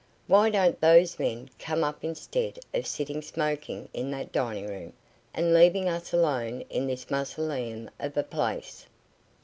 [0.25, 4.93] Why don't those men come up instead of sitting smoking in that dining room
[5.31, 8.87] and leaving us alone in this mausoleum of a place?